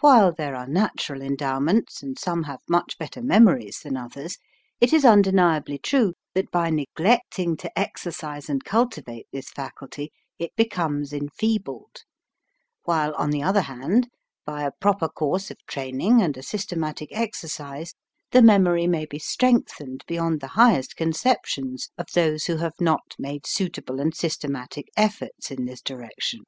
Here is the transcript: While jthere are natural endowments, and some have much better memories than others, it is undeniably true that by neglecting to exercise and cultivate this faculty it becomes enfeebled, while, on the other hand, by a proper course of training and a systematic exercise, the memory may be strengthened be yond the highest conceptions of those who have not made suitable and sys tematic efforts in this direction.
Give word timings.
While 0.00 0.32
jthere 0.34 0.58
are 0.58 0.66
natural 0.66 1.22
endowments, 1.22 2.02
and 2.02 2.18
some 2.18 2.42
have 2.42 2.58
much 2.68 2.98
better 2.98 3.22
memories 3.22 3.78
than 3.78 3.96
others, 3.96 4.36
it 4.80 4.92
is 4.92 5.04
undeniably 5.04 5.78
true 5.78 6.14
that 6.34 6.50
by 6.50 6.70
neglecting 6.70 7.56
to 7.58 7.78
exercise 7.78 8.48
and 8.48 8.64
cultivate 8.64 9.28
this 9.32 9.48
faculty 9.50 10.12
it 10.40 10.50
becomes 10.56 11.12
enfeebled, 11.12 11.98
while, 12.82 13.14
on 13.14 13.30
the 13.30 13.44
other 13.44 13.60
hand, 13.60 14.08
by 14.44 14.64
a 14.64 14.72
proper 14.80 15.08
course 15.08 15.52
of 15.52 15.64
training 15.68 16.20
and 16.20 16.36
a 16.36 16.42
systematic 16.42 17.10
exercise, 17.12 17.94
the 18.32 18.42
memory 18.42 18.88
may 18.88 19.06
be 19.06 19.20
strengthened 19.20 20.02
be 20.08 20.16
yond 20.16 20.40
the 20.40 20.48
highest 20.58 20.96
conceptions 20.96 21.90
of 21.96 22.08
those 22.12 22.46
who 22.46 22.56
have 22.56 22.74
not 22.80 23.14
made 23.20 23.46
suitable 23.46 24.00
and 24.00 24.14
sys 24.14 24.36
tematic 24.36 24.86
efforts 24.96 25.52
in 25.52 25.64
this 25.64 25.80
direction. 25.80 26.40